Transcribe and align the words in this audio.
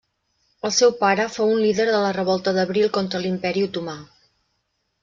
El 0.69 0.73
seu 0.77 0.93
pare 1.01 1.27
fou 1.35 1.53
un 1.57 1.61
líder 1.65 1.87
de 1.91 2.01
la 2.07 2.15
revolta 2.19 2.55
d'abril 2.59 2.91
contra 2.99 3.23
l'Imperi 3.27 3.67
Otomà. 3.71 3.97